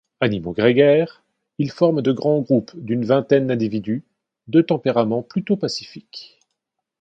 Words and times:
Animaux 0.19 0.53
grégaires, 0.53 1.21
ils 1.59 1.69
forment 1.69 2.01
de 2.01 2.11
grands 2.11 2.41
groupes 2.41 2.71
d’une 2.73 3.05
vingtaine 3.05 3.45
d’individus 3.45 4.03
de 4.47 4.59
tempérament 4.61 5.21
plutôt 5.21 5.57
pacifique. 5.57 6.39